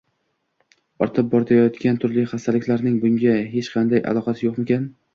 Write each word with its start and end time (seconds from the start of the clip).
ortib 1.07 1.29
borayotgan 1.35 2.01
turli 2.05 2.25
xastaliklarning 2.33 2.99
bunga 3.07 3.39
hech 3.55 3.73
qanday 3.79 4.07
aloqasi 4.15 4.49
yo'qmikan?! 4.53 4.95